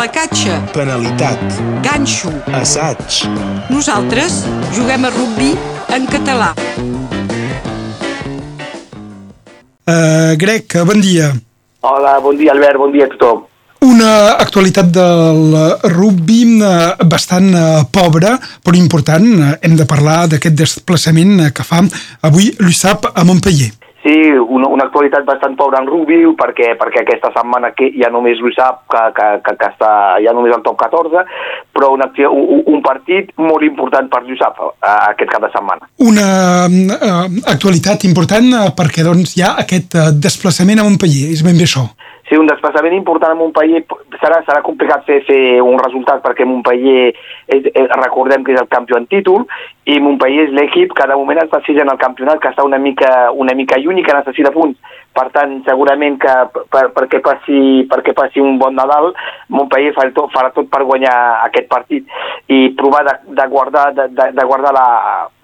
[0.00, 1.36] placatge, penalitat,
[1.84, 2.30] ganxo.
[2.56, 3.28] assaig,
[3.68, 5.50] Nosaltres juguem a rugby
[5.92, 6.54] en català.
[9.84, 11.34] Uh, Grec, bon dia.
[11.84, 13.44] Hola, bon dia Albert, bon dia a tothom.
[13.84, 15.52] Una actualitat del
[15.92, 19.24] rugby eh, bastant eh, pobra, però important.
[19.24, 21.80] Eh, Hem de parlar d'aquest desplaçament eh, que fa
[22.28, 23.72] avui l'USAP a Montpellier.
[24.02, 28.40] Sí, una, una actualitat bastant pobra en rugby perquè, perquè aquesta setmana que ja només
[28.40, 29.90] ho sap que, que, que, que està
[30.24, 31.24] ja només al top 14,
[31.76, 35.90] però una, un, un partit molt important per l'USAP aquest cap de setmana.
[36.00, 36.28] Una
[36.64, 41.68] uh, actualitat important uh, perquè doncs, hi ha aquest desplaçament a Montpellier, és ben bé
[41.68, 41.84] això.
[42.30, 43.80] Sí, un desplaçament important a Montpellier
[44.20, 47.08] serà, serà complicat fer, fer un resultat perquè Montpellier,
[47.50, 49.48] és, és, recordem que és el campió en títol,
[49.90, 52.78] i Montpellier és l'equip que de moment està sisè en el campionat, que està una
[52.78, 54.78] mica, una mica lluny i que necessita punts.
[55.10, 56.36] Per tant, segurament que
[56.70, 59.10] per, perquè, passi, perquè passi un bon Nadal,
[59.50, 61.16] Montpellier farà tot, farà tot per guanyar
[61.48, 62.06] aquest partit
[62.46, 64.86] i provar de, de guardar, de, de, de guardar la,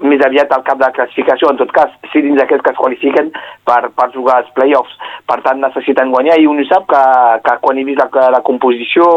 [0.06, 2.78] més aviat al cap de la classificació, en tot cas, si dins d'aquests que es
[2.78, 3.34] qualifiquen
[3.66, 4.94] per, per jugar als play-offs.
[5.26, 7.02] Per tant, necessiten guanyar i un sap que,
[7.48, 9.08] que quan he vist la, la composició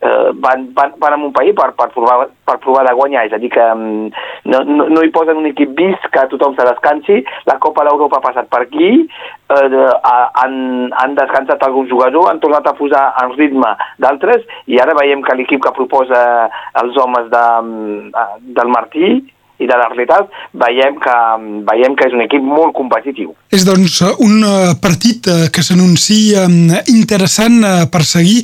[0.00, 3.40] eh, van, van, van a Montpellier per, per, provar, per provar de guanyar, és a
[3.40, 7.20] dir que mm, no, no, no hi posen un equip vist que tothom se descansi,
[7.48, 8.92] la Copa d'Europa ha passat per aquí,
[9.56, 9.82] eh,
[10.42, 10.54] han,
[11.02, 15.36] han descansat alguns jugadors, han tornat a posar en ritme d'altres i ara veiem que
[15.36, 16.22] l'equip que proposa
[16.82, 18.24] els homes de, mm,
[18.56, 19.12] del Martí
[19.60, 20.30] i de l'Arletat
[20.64, 21.16] veiem que,
[21.68, 23.34] veiem que és un equip molt competitiu.
[23.52, 28.40] És doncs un eh, partit eh, que s'anuncia eh, interessant eh, per seguir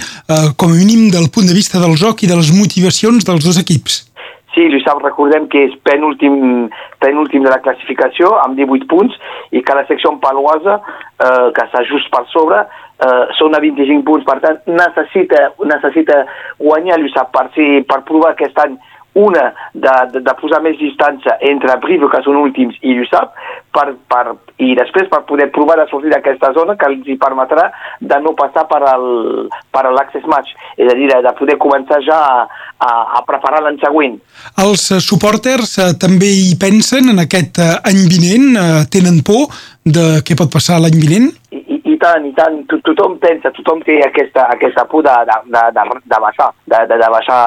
[0.60, 3.58] com a mínim del punt de vista del joc i de les motivacions dels dos
[3.62, 4.04] equips.
[4.56, 6.70] Sí, l'USAP recordem que és penúltim,
[7.04, 9.12] penúltim de la classificació amb 18 punts
[9.52, 12.62] i que la secció paloisa, eh, que està just per sobre,
[13.04, 14.24] eh, són a 25 punts.
[14.24, 16.22] Per tant, necessita, necessita
[16.58, 18.78] guanyar l'USAP per, ser, per provar aquest any
[19.16, 23.32] una, de, de, de posar més distància entre Brive, que són últims, i l'USAP,
[23.72, 24.24] per, per,
[24.60, 27.70] i després per poder provar de sortir d'aquesta zona que els permetrà
[28.00, 32.44] de no passar per l'Access Match, és a dir, de poder començar ja a,
[32.76, 32.90] a,
[33.20, 34.20] a preparar l'any següent.
[34.66, 39.48] Els eh, supporters eh, també hi pensen en aquest eh, any vinent, eh, tenen por
[39.86, 41.32] de què pot passar l'any vinent?
[41.96, 45.14] I, i, i tant, i tant, to, tothom pensa, tothom té aquesta, aquesta por de,
[45.28, 47.38] de, de, de, baixar, de, de, de baixar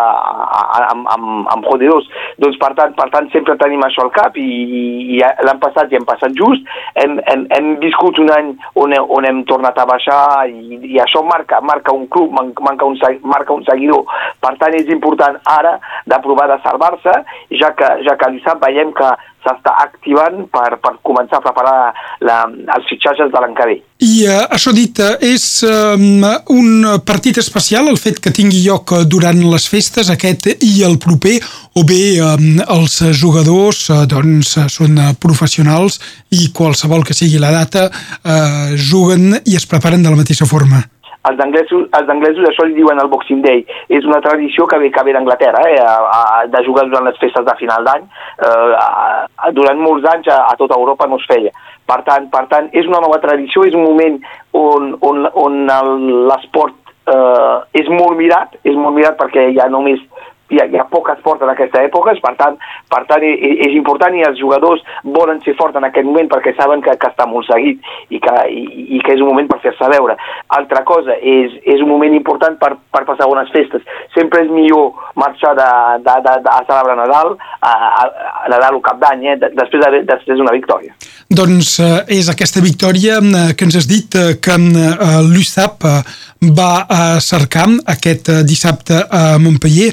[0.90, 2.08] amb, amb, amb Roderos.
[2.42, 4.82] Doncs per tant, per tant sempre tenim això al cap i, i,
[5.18, 6.66] i l'any passat ja hem passat just,
[6.96, 11.24] hem, hem, hem viscut un any on, on hem tornat a baixar i, i això
[11.24, 14.06] marca, marca un club, man- manca un, marca un seguidor.
[14.42, 15.78] Per tant és important ara
[16.10, 17.14] de provar de salvar-se,
[17.60, 19.10] ja que, ja que l'USAP veiem que
[19.44, 21.78] s'està activant per, per començar a preparar
[22.26, 22.42] la,
[22.76, 23.78] els fitxatges de l'any que ve.
[24.00, 28.94] I eh, això dit, eh, és eh, un partit especial el fet que tingui lloc
[28.96, 31.38] eh, durant les festes, aquest i el proper,
[31.76, 32.38] o bé eh,
[32.76, 36.00] els jugadors eh, doncs, eh, són professionals
[36.36, 40.86] i qualsevol que sigui la data eh, juguen i es preparen de la mateixa forma.
[41.28, 43.66] Els anglesos, els anglesos això li diuen el Boxing Day.
[43.92, 47.56] És una tradició que ve, que ve d'Anglaterra, eh, de jugar durant les festes de
[47.60, 48.06] final d'any.
[48.48, 51.52] Eh, durant molts anys a, a tota Europa no es feia.
[51.90, 54.20] Per tant, per tant, és una nova tradició, és un moment
[54.54, 55.60] on, on, on
[56.30, 56.78] l'esport
[57.10, 60.02] eh, és molt mirat, és molt mirat perquè ha només
[60.50, 62.58] hi ha, hi ha poc esport en aquesta època, per tant,
[62.90, 66.82] per tant és important i els jugadors volen ser forts en aquest moment perquè saben
[66.82, 67.80] que, que està molt seguit
[68.10, 68.64] i que, i,
[68.98, 70.16] i que és un moment per fer-se veure.
[70.58, 73.82] Altra cosa, és, és un moment important per, per passar bones festes.
[74.16, 75.70] Sempre és millor marxar de,
[76.06, 78.08] de, de, de, a celebrar Nadal, a, a,
[78.46, 80.96] a Nadal o Cap d'Any, eh, de- després de- després d'una victòria.
[81.30, 84.58] Doncs eh, és aquesta victòria eh, que ens has dit eh, que
[85.30, 85.86] l'USAP
[86.58, 86.72] va
[87.20, 89.92] cercar aquest dissabte a Montpellier,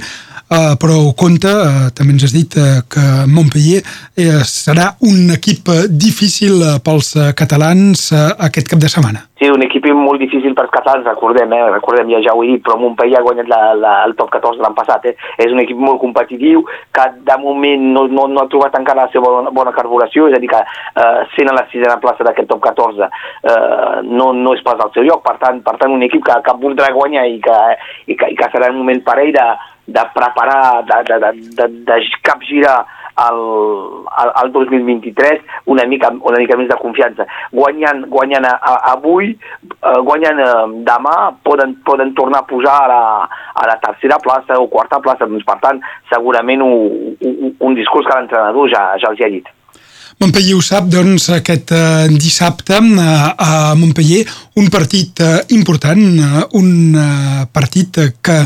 [0.51, 5.71] eh, però compte, eh, també ens has dit eh, que Montpellier eh, serà un equip
[5.73, 9.27] eh, difícil eh, pels catalans aquest cap de setmana.
[9.37, 11.65] Sí, un equip molt difícil pels catalans, recordem, eh?
[11.75, 14.63] recordem, ja, ja ho he dit, però Montpellier ha guanyat la, la, el top 14
[14.63, 15.09] l'any passat.
[15.11, 15.15] Eh?
[15.45, 16.63] És un equip molt competitiu,
[16.97, 20.39] que de moment no, no, no ha trobat encara la seva bona, bona carburació, és
[20.39, 24.57] a dir, que eh, sent a la sisena plaça d'aquest top 14 eh, no, no
[24.57, 27.27] és pas al seu lloc, per tant, per tant un equip que, que voldrà guanyar
[27.29, 27.63] i que,
[28.07, 29.49] i que, i que serà un moment per ell de,
[29.87, 32.85] de preparar, de, de, de, de, de capgirar
[33.17, 33.39] el,
[34.23, 37.27] el, el 2023 una mica, una mica més de confiança.
[37.53, 40.55] Guanyant, guanyant a, a, avui, eh, guanyant eh,
[40.89, 41.17] demà,
[41.47, 43.03] poden, poden tornar a pujar a la,
[43.55, 45.29] a la tercera plaça o quarta plaça.
[45.29, 45.81] Doncs, per tant,
[46.13, 49.56] segurament un, un, un discurs que l'entrenador ja, ja els ha dit.
[50.17, 54.23] Montpellier ho sap, doncs, aquest eh, dissabte eh, a Montpellier,
[54.57, 56.01] un partit eh, important,
[56.57, 56.71] un
[57.53, 58.37] partit que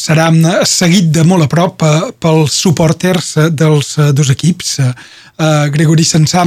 [0.00, 0.30] serà
[0.64, 1.84] seguit de molt a prop
[2.16, 4.78] pels suporters eh, dels dos equips.
[4.80, 4.94] Eh,
[5.74, 6.46] Gregori Sensà,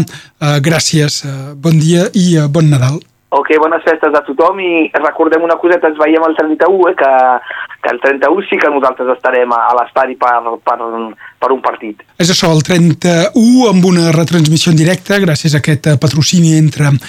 [0.63, 1.21] gràcies,
[1.59, 2.97] bon dia i bon Nadal.
[3.29, 7.09] Ok, bones festes a tothom i recordem una coseta, ens veiem el 31, eh, que,
[7.83, 10.31] que el 31 sí que nosaltres estarem a, a l'estadi per,
[10.63, 10.77] per,
[11.39, 12.03] per un partit.
[12.17, 16.91] És això, el 31, amb una retransmissió en directe, gràcies a aquest eh, patrocini entre
[16.93, 17.01] uh,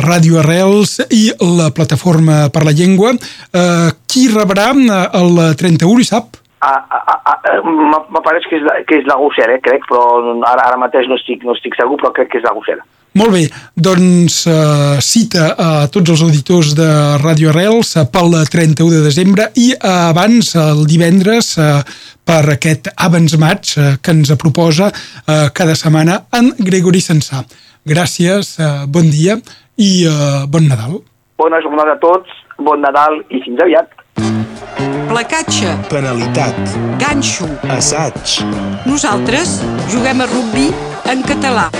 [0.00, 1.24] Ràdio Arrels i
[1.58, 3.12] la Plataforma per la Llengua.
[3.52, 6.38] Uh, qui rebrà el 31, hi sap?
[6.62, 10.02] M'apareix que és, que és la Gossera, eh, crec, però
[10.46, 12.84] ara, ara mateix no estic, no estic segur, però crec que és la Gossera.
[13.18, 13.42] Molt bé,
[13.76, 16.86] doncs uh, cita a tots els auditors de
[17.20, 21.82] Radio Arrels pel 31 de desembre i uh, abans, el divendres, uh,
[22.24, 27.42] per aquest abans maig uh, que ens proposa uh, cada setmana en Gregori Sensà.
[27.88, 29.38] Gràcies, uh, bon dia
[29.80, 30.04] i
[30.52, 31.00] bon Nadal.
[31.40, 32.28] Bona jornada a tots,
[32.60, 33.98] bon Nadal i fins aviat.
[35.08, 35.74] Placatge.
[35.90, 36.56] Penalitat.
[37.00, 37.48] Ganxo.
[37.72, 38.38] Assaig.
[38.86, 39.58] Nosaltres
[39.92, 40.70] juguem a rugby
[41.10, 41.70] en català.